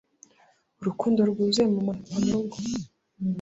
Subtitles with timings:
[0.81, 2.57] urukundo rwuzuye mama na papa murugo